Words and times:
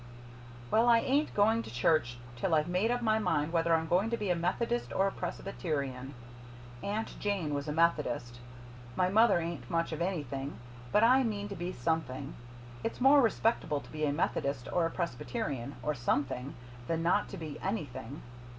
"Well, 0.71 0.89
I 0.89 0.97
ain't 0.97 1.31
going 1.35 1.61
to 1.61 1.69
church 1.71 2.17
till 2.35 2.55
I've 2.55 2.67
made 2.67 2.89
up 2.89 3.03
my 3.03 3.19
mind 3.19 3.53
whether 3.53 3.75
I'm 3.75 3.85
going 3.87 4.09
to 4.09 4.17
be 4.17 4.31
a 4.31 4.35
Methodist 4.35 4.91
or 4.91 5.05
a 5.05 5.11
Presbyterian. 5.11 6.15
Aunt 6.81 7.13
Jane 7.19 7.53
was 7.53 7.67
a 7.67 7.71
Methodist. 7.71 8.39
My 8.95 9.09
mother 9.09 9.37
ain't 9.39 9.69
much 9.69 9.91
of 9.91 10.01
anything 10.01 10.57
but 10.91 11.03
I 11.03 11.21
mean 11.23 11.47
to 11.49 11.55
be 11.55 11.71
something. 11.71 12.33
It's 12.83 12.99
more 12.99 13.21
respectable 13.21 13.79
to 13.79 13.91
be 13.91 14.03
a 14.05 14.11
Methodist 14.11 14.67
or 14.73 14.87
a 14.87 14.89
Presbyterian, 14.89 15.75
or 15.83 15.93
SOMETHING, 15.93 16.55
than 16.87 17.03
not 17.03 17.29
to 17.29 17.37
be 17.37 17.59
anything. 17.61 18.23